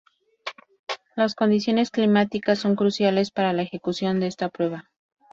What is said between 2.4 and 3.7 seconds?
son cruciales para la